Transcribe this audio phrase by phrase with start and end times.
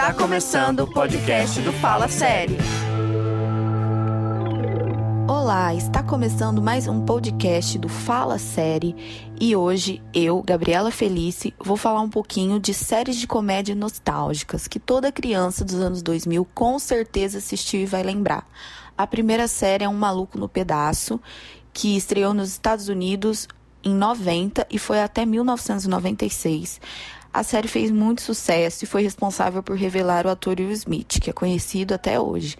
[0.00, 2.56] Está começando o podcast do Fala Série.
[5.28, 8.96] Olá, está começando mais um podcast do Fala Série
[9.38, 14.80] e hoje eu, Gabriela Felice, vou falar um pouquinho de séries de comédia nostálgicas que
[14.80, 18.48] toda criança dos anos 2000 com certeza assistiu e vai lembrar.
[18.96, 21.20] A primeira série é Um Maluco no Pedaço,
[21.74, 23.46] que estreou nos Estados Unidos
[23.84, 26.80] em 90 e foi até 1996.
[27.32, 31.30] A série fez muito sucesso e foi responsável por revelar o ator Will Smith, que
[31.30, 32.56] é conhecido até hoje.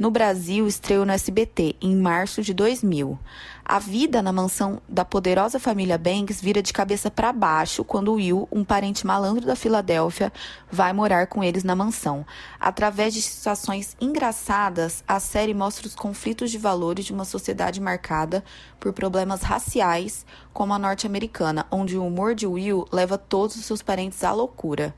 [0.00, 3.18] No Brasil, estreou no SBT em março de 2000.
[3.62, 8.48] A vida na mansão da poderosa família Banks vira de cabeça para baixo quando Will,
[8.50, 10.32] um parente malandro da Filadélfia,
[10.72, 12.24] vai morar com eles na mansão.
[12.58, 18.42] Através de situações engraçadas, a série mostra os conflitos de valores de uma sociedade marcada
[18.80, 23.82] por problemas raciais, como a norte-americana, onde o humor de Will leva todos os seus
[23.82, 24.94] parentes à loucura.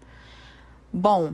[0.92, 1.32] Bom,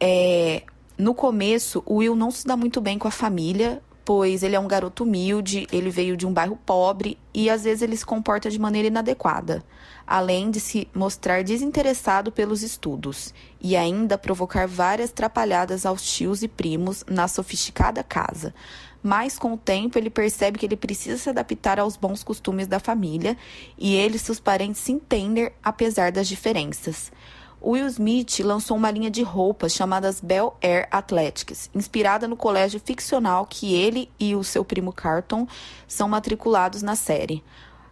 [0.00, 0.64] é,
[0.98, 4.58] no começo, o Will não se dá muito bem com a família, pois ele é
[4.58, 8.50] um garoto humilde, ele veio de um bairro pobre e às vezes ele se comporta
[8.50, 9.62] de maneira inadequada,
[10.04, 16.48] além de se mostrar desinteressado pelos estudos e ainda provocar várias trapalhadas aos tios e
[16.48, 18.52] primos na sofisticada casa.
[19.00, 22.80] Mas com o tempo ele percebe que ele precisa se adaptar aos bons costumes da
[22.80, 23.36] família
[23.78, 27.12] e ele e seus parentes se entendem apesar das diferenças.
[27.60, 33.44] Will Smith lançou uma linha de roupas chamadas Bel Air Athletics, inspirada no colégio ficcional
[33.46, 35.46] que ele e o seu primo Carlton
[35.86, 37.42] são matriculados na série.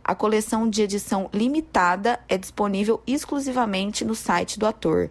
[0.05, 5.11] A coleção de edição limitada é disponível exclusivamente no site do ator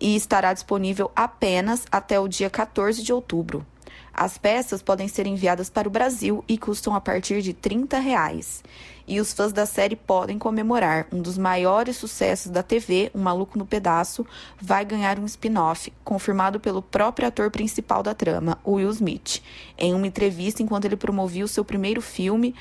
[0.00, 3.64] e estará disponível apenas até o dia 14 de outubro.
[4.12, 8.64] As peças podem ser enviadas para o Brasil e custam a partir de 30 reais.
[9.06, 13.58] E os fãs da série podem comemorar um dos maiores sucessos da TV, Um Maluco
[13.58, 14.26] no Pedaço,
[14.60, 19.42] vai ganhar um spin-off, confirmado pelo próprio ator principal da trama, Will Smith,
[19.76, 22.54] em uma entrevista enquanto ele promovia o seu primeiro filme.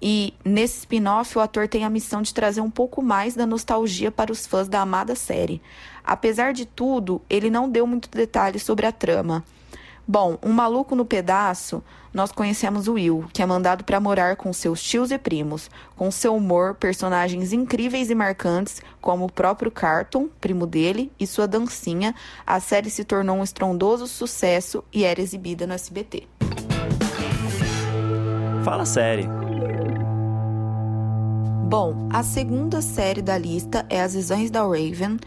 [0.00, 4.12] E nesse spin-off, o ator tem a missão de trazer um pouco mais da nostalgia
[4.12, 5.60] para os fãs da amada série.
[6.04, 9.44] Apesar de tudo, ele não deu muito detalhes sobre a trama.
[10.10, 14.50] Bom, um maluco no pedaço, nós conhecemos o Will, que é mandado para morar com
[14.54, 15.70] seus tios e primos.
[15.94, 21.46] Com seu humor, personagens incríveis e marcantes, como o próprio Carton, primo dele, e sua
[21.46, 22.14] dancinha,
[22.46, 26.26] a série se tornou um estrondoso sucesso e era exibida no SBT.
[28.64, 29.28] Fala série.
[31.68, 35.18] Bom, a segunda série da lista é As Visões da Raven,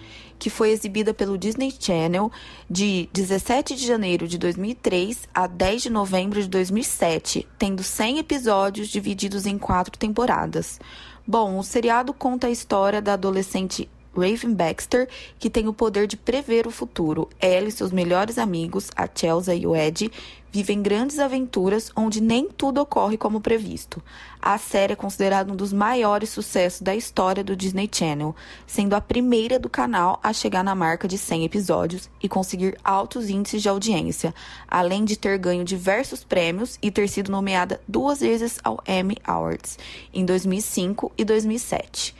[0.41, 2.31] que foi exibida pelo Disney Channel
[2.67, 8.87] de 17 de janeiro de 2003 a 10 de novembro de 2007, tendo 100 episódios
[8.87, 10.79] divididos em quatro temporadas.
[11.27, 15.07] Bom, o seriado conta a história da adolescente Raven Baxter,
[15.37, 17.29] que tem o poder de prever o futuro.
[17.39, 20.11] Ela e seus melhores amigos, a Chelsea e o Ed,
[20.51, 24.03] vivem grandes aventuras onde nem tudo ocorre como previsto.
[24.41, 28.35] A série é considerada um dos maiores sucessos da história do Disney Channel,
[28.67, 33.29] sendo a primeira do canal a chegar na marca de 100 episódios e conseguir altos
[33.29, 34.33] índices de audiência,
[34.67, 39.77] além de ter ganho diversos prêmios e ter sido nomeada duas vezes ao Emmy Awards,
[40.13, 42.15] em 2005 e 2007.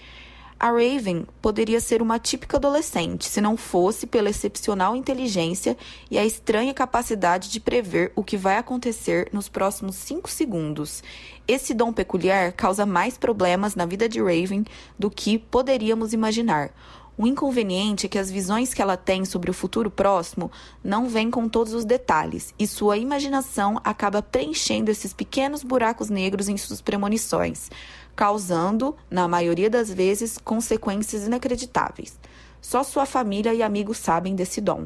[0.63, 5.75] A Raven poderia ser uma típica adolescente se não fosse pela excepcional inteligência
[6.11, 11.03] e a estranha capacidade de prever o que vai acontecer nos próximos 5 segundos.
[11.47, 14.63] Esse dom peculiar causa mais problemas na vida de Raven
[14.99, 16.71] do que poderíamos imaginar.
[17.17, 20.51] O inconveniente é que as visões que ela tem sobre o futuro próximo
[20.83, 26.47] não vêm com todos os detalhes, e sua imaginação acaba preenchendo esses pequenos buracos negros
[26.47, 27.69] em suas premonições
[28.15, 32.19] causando, na maioria das vezes, consequências inacreditáveis.
[32.61, 34.85] Só sua família e amigos sabem desse dom.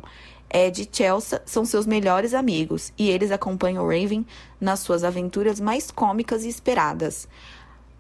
[0.50, 4.26] Ed e Chelsea são seus melhores amigos e eles acompanham Raven
[4.62, 7.28] nas suas aventuras mais cômicas e esperadas.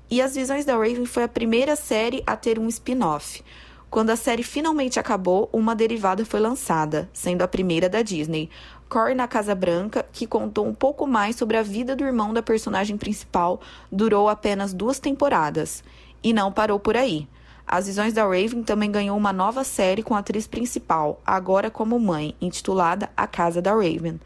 [0.09, 3.43] E As Visões da Raven foi a primeira série a ter um spin-off.
[3.89, 8.49] Quando a série finalmente acabou, uma derivada foi lançada, sendo a primeira da Disney,
[8.95, 12.41] Corre na Casa Branca, que contou um pouco mais sobre a vida do irmão da
[12.41, 13.59] personagem principal,
[13.91, 15.83] durou apenas duas temporadas.
[16.23, 17.27] E não parou por aí.
[17.67, 21.99] As Visões da Raven também ganhou uma nova série com a atriz principal, agora como
[21.99, 24.17] mãe, intitulada A Casa da Raven.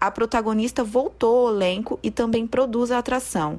[0.00, 3.58] A protagonista voltou ao elenco e também produz a atração.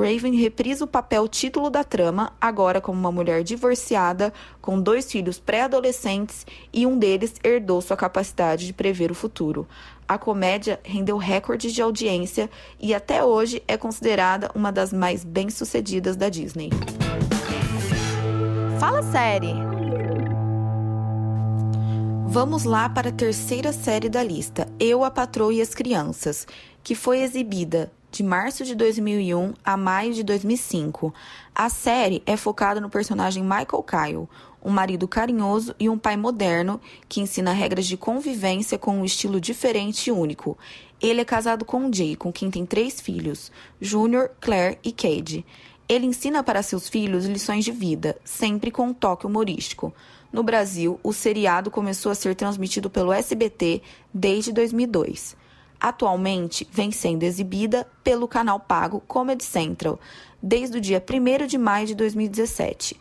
[0.00, 5.38] Raven reprisa o papel título da trama, agora como uma mulher divorciada, com dois filhos
[5.38, 9.68] pré-adolescentes e um deles herdou sua capacidade de prever o futuro.
[10.08, 12.48] A comédia rendeu recordes de audiência
[12.80, 16.70] e até hoje é considerada uma das mais bem-sucedidas da Disney.
[18.78, 19.52] Fala série!
[22.26, 26.46] Vamos lá para a terceira série da lista, Eu, a Patroa e as Crianças,
[26.82, 31.14] que foi exibida de março de 2001 a maio de 2005.
[31.54, 34.28] A série é focada no personagem Michael Kyle,
[34.62, 39.40] um marido carinhoso e um pai moderno que ensina regras de convivência com um estilo
[39.40, 40.58] diferente e único.
[41.00, 45.46] Ele é casado com Jay, com quem tem três filhos, Junior, Claire e Cade.
[45.88, 49.94] Ele ensina para seus filhos lições de vida, sempre com um toque humorístico.
[50.32, 55.39] No Brasil, o seriado começou a ser transmitido pelo SBT desde 2002.
[55.80, 59.98] Atualmente, vem sendo exibida pelo canal pago Comedy Central
[60.42, 63.00] desde o dia 1 de maio de 2017.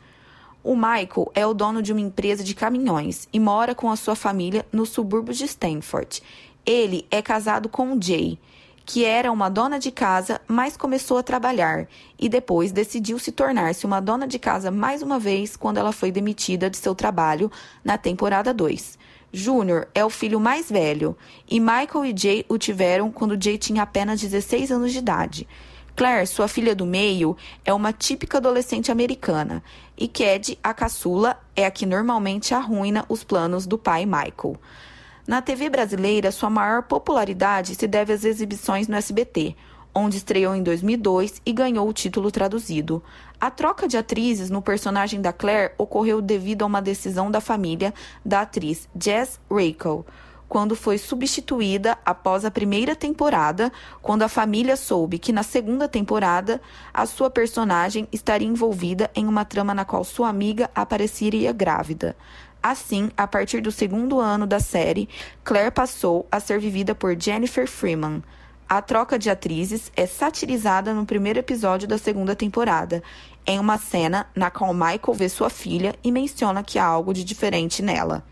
[0.64, 4.16] O Michael é o dono de uma empresa de caminhões e mora com a sua
[4.16, 6.22] família no subúrbio de Stanford.
[6.66, 8.40] Ele é casado com Jay,
[8.86, 11.88] que era uma dona de casa, mas começou a trabalhar
[12.18, 16.12] e depois decidiu se tornar-se uma dona de casa mais uma vez quando ela foi
[16.12, 17.52] demitida de seu trabalho
[17.84, 18.98] na temporada 2.
[19.32, 21.16] Júnior é o filho mais velho
[21.48, 25.48] e Michael e Jay o tiveram quando Jay tinha apenas 16 anos de idade.
[25.96, 27.36] Claire, sua filha do meio,
[27.66, 29.62] é uma típica adolescente americana
[29.98, 34.56] e Cad, a caçula, é a que normalmente arruina os planos do pai Michael.
[35.28, 39.56] Na TV brasileira, sua maior popularidade se deve às exibições no SBT,
[39.94, 43.04] onde estreou em 2002 e ganhou o título traduzido.
[43.40, 47.94] A troca de atrizes no personagem da Claire ocorreu devido a uma decisão da família
[48.24, 50.06] da atriz Jess Rachel,
[50.50, 53.72] quando foi substituída após a primeira temporada,
[54.02, 56.60] quando a família soube que na segunda temporada
[56.92, 62.16] a sua personagem estaria envolvida em uma trama na qual sua amiga apareceria grávida.
[62.62, 65.08] Assim, a partir do segundo ano da série,
[65.46, 68.22] Claire passou a ser vivida por Jennifer Freeman.
[68.72, 73.02] A troca de atrizes é satirizada no primeiro episódio da segunda temporada,
[73.44, 77.24] em uma cena na qual Michael vê sua filha e menciona que há algo de
[77.24, 78.24] diferente nela.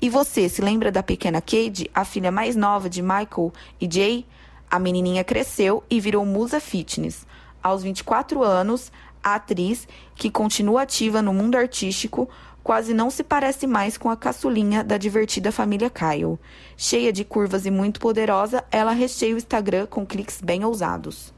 [0.00, 4.24] E você se lembra da pequena Cade, a filha mais nova de Michael e Jay?
[4.70, 7.26] A menininha cresceu e virou musa fitness.
[7.60, 8.92] Aos 24 anos,
[9.22, 12.28] a atriz, que continua ativa no mundo artístico,
[12.62, 16.38] quase não se parece mais com a caçulinha da divertida família Kyle.
[16.76, 21.32] Cheia de curvas e muito poderosa, ela recheia o Instagram com cliques bem ousados.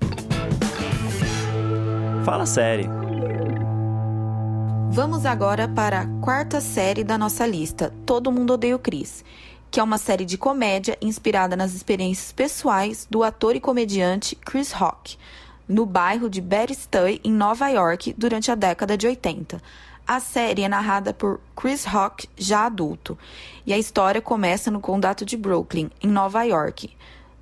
[2.24, 2.88] Fala série.
[4.90, 9.24] Vamos agora para a quarta série da nossa lista, Todo Mundo Odeia o Chris,
[9.70, 14.70] que é uma série de comédia inspirada nas experiências pessoais do ator e comediante Chris
[14.70, 15.16] Rock,
[15.68, 19.60] no bairro de Bed-Stuy, em Nova York, durante a década de 80.
[20.06, 23.16] A série é narrada por Chris Rock, já adulto,
[23.64, 26.90] e a história começa no condado de Brooklyn, em Nova York,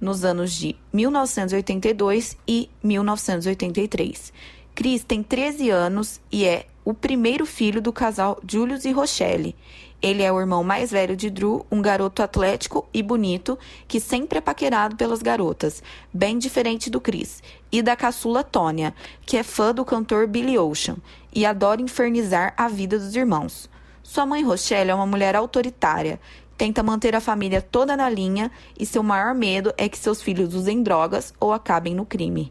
[0.01, 4.33] nos anos de 1982 e 1983.
[4.75, 9.55] Chris tem 13 anos e é o primeiro filho do casal Julius e Rochelle.
[10.03, 14.39] Ele é o irmão mais velho de Drew, um garoto atlético e bonito que sempre
[14.39, 15.83] é paquerado pelas garotas,
[16.13, 18.95] bem diferente do Chris, e da caçula Tônia,
[19.27, 20.97] que é fã do cantor Billy Ocean
[21.35, 23.69] e adora infernizar a vida dos irmãos.
[24.03, 26.19] Sua mãe Rochelle é uma mulher autoritária,
[26.57, 30.55] tenta manter a família toda na linha e seu maior medo é que seus filhos
[30.55, 32.51] usem drogas ou acabem no crime.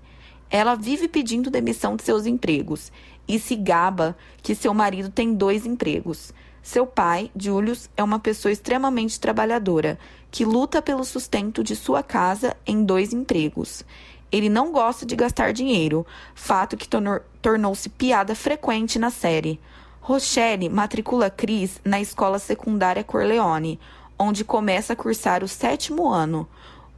[0.51, 2.91] Ela vive pedindo demissão de seus empregos
[3.27, 6.31] e se gaba que seu marido tem dois empregos.
[6.71, 9.97] Seu pai, Julius, é uma pessoa extremamente trabalhadora,
[10.29, 13.83] que luta pelo sustento de sua casa em dois empregos.
[14.31, 19.59] Ele não gosta de gastar dinheiro, fato que tornou-se piada frequente na série.
[19.99, 23.79] Rochelle matricula Chris na escola secundária Corleone,
[24.19, 26.47] onde começa a cursar o sétimo ano.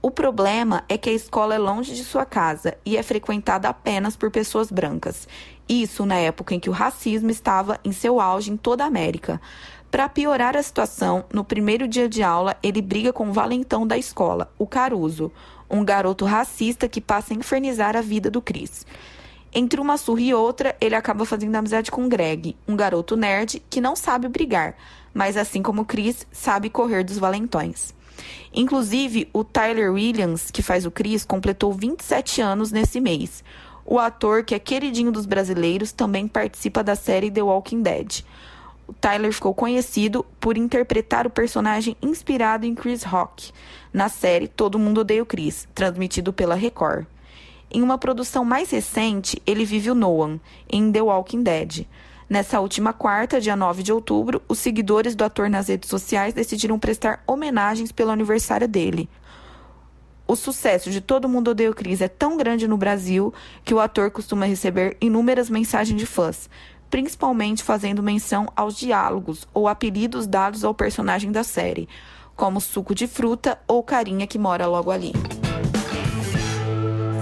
[0.02, 4.18] O problema é que a escola é longe de sua casa e é frequentada apenas
[4.18, 5.30] por pessoas brancas,
[5.72, 9.40] isso na época em que o racismo estava em seu auge em toda a América.
[9.90, 13.98] Para piorar a situação, no primeiro dia de aula, ele briga com o valentão da
[13.98, 15.32] escola, o Caruso,
[15.70, 18.86] um garoto racista que passa a infernizar a vida do Chris.
[19.54, 23.82] Entre uma surra e outra, ele acaba fazendo amizade com Greg, um garoto nerd que
[23.82, 24.76] não sabe brigar,
[25.14, 27.94] mas assim como Chris, sabe correr dos valentões.
[28.54, 33.44] Inclusive, o Tyler Williams, que faz o Chris, completou 27 anos nesse mês.
[33.92, 38.24] O ator, que é queridinho dos brasileiros, também participa da série The Walking Dead.
[38.88, 43.52] O Tyler ficou conhecido por interpretar o personagem inspirado em Chris Rock
[43.92, 47.06] na série Todo Mundo Odeia o Chris, transmitido pela Record.
[47.70, 50.40] Em uma produção mais recente, ele vive o Noah,
[50.72, 51.86] em The Walking Dead.
[52.30, 56.80] Nessa última quarta, dia 9 de outubro, os seguidores do ator nas redes sociais decidiram
[56.80, 59.10] prestar homenagens pelo aniversário dele,
[60.32, 63.34] o sucesso de Todo Mundo Odeia o é tão grande no Brasil
[63.66, 66.50] que o ator costuma receber inúmeras mensagens de fãs,
[66.90, 71.90] principalmente fazendo menção aos diálogos ou apelidos dados ao personagem da série,
[72.34, 75.12] como suco de fruta ou carinha que mora logo ali.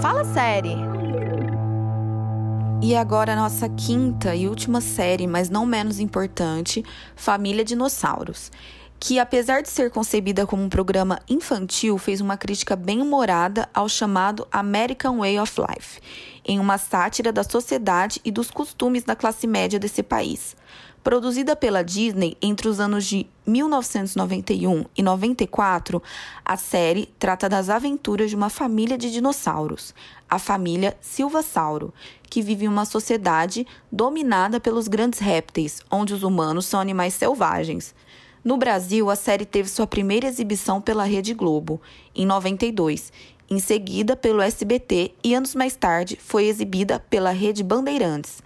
[0.00, 0.76] Fala série!
[2.80, 6.84] E agora a nossa quinta e última série, mas não menos importante,
[7.16, 8.52] Família Dinossauros,
[9.00, 13.88] que apesar de ser concebida como um programa infantil, fez uma crítica bem humorada ao
[13.88, 16.00] chamado American Way of Life,
[16.44, 20.54] em uma sátira da sociedade e dos costumes da classe média desse país.
[21.02, 26.02] Produzida pela Disney entre os anos de 1991 e 94,
[26.44, 29.94] a série trata das aventuras de uma família de dinossauros,
[30.28, 31.94] a família Silvasauro,
[32.28, 37.94] que vive em uma sociedade dominada pelos grandes répteis, onde os humanos são animais selvagens.
[38.42, 41.78] No Brasil, a série teve sua primeira exibição pela Rede Globo,
[42.14, 43.12] em 92,
[43.50, 48.42] em seguida pelo SBT e anos mais tarde foi exibida pela Rede Bandeirantes.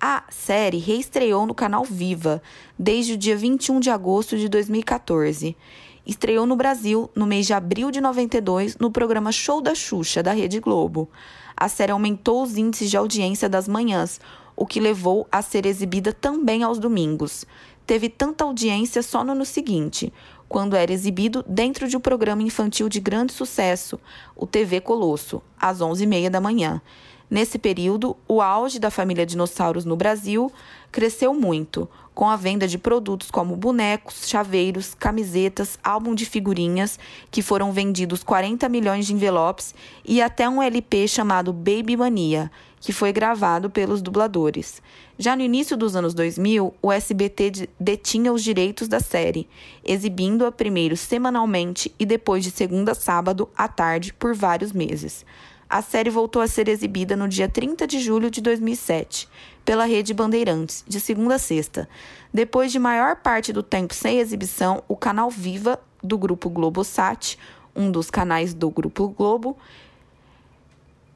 [0.00, 2.42] A série reestreou no canal Viva
[2.76, 5.56] desde o dia 21 de agosto de 2014.
[6.04, 10.32] Estreou no Brasil no mês de abril de 92 no programa Show da Xuxa da
[10.32, 11.08] Rede Globo.
[11.56, 14.20] A série aumentou os índices de audiência das manhãs,
[14.56, 17.44] o que levou a ser exibida também aos domingos.
[17.88, 20.12] Teve tanta audiência só no ano seguinte,
[20.46, 23.98] quando era exibido dentro de um programa infantil de grande sucesso,
[24.36, 26.82] o TV Colosso, às 11h30 da manhã.
[27.30, 30.50] Nesse período, o auge da família dinossauros no Brasil
[30.90, 36.98] cresceu muito, com a venda de produtos como bonecos, chaveiros, camisetas, álbum de figurinhas,
[37.30, 42.92] que foram vendidos 40 milhões de envelopes, e até um LP chamado Baby Mania, que
[42.92, 44.80] foi gravado pelos dubladores.
[45.18, 49.46] Já no início dos anos 2000, o SBT detinha os direitos da série,
[49.84, 55.26] exibindo-a primeiro semanalmente e depois de segunda a sábado à tarde por vários meses
[55.68, 59.28] a série voltou a ser exibida no dia 30 de julho de 2007,
[59.64, 61.88] pela Rede Bandeirantes, de segunda a sexta.
[62.32, 67.38] Depois de maior parte do tempo sem exibição, o canal Viva, do grupo Globosat,
[67.76, 69.58] um dos canais do Grupo Globo,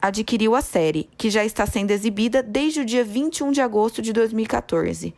[0.01, 4.13] adquiriu a série, que já está sendo exibida desde o dia 21 de agosto de
[4.13, 5.15] 2014.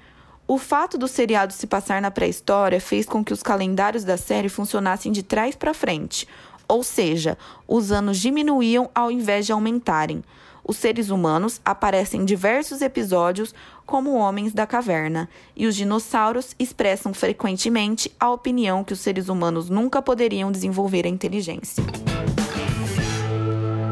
[0.46, 4.50] O fato do seriado se passar na pré-história fez com que os calendários da série
[4.50, 6.28] funcionassem de trás para frente,
[6.68, 10.22] ou seja, os anos diminuíam ao invés de aumentarem.
[10.66, 13.54] Os seres humanos aparecem em diversos episódios
[13.84, 19.68] como homens da caverna, e os dinossauros expressam frequentemente a opinião que os seres humanos
[19.68, 21.84] nunca poderiam desenvolver a inteligência.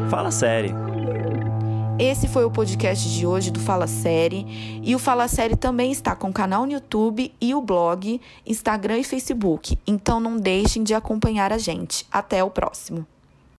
[0.09, 0.92] Fala série.
[2.03, 4.45] Esse foi o podcast de hoje do Fala Série.
[4.83, 8.97] E o Fala Série também está com o canal no YouTube e o blog, Instagram
[8.97, 9.79] e Facebook.
[9.87, 12.05] Então não deixem de acompanhar a gente.
[12.11, 13.07] Até o próximo.